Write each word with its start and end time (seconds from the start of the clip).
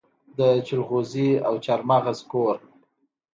د 0.37 0.39
جلغوزي 0.67 1.29
او 1.47 1.53
چارمغز 1.65 2.19
کور. 2.31 2.57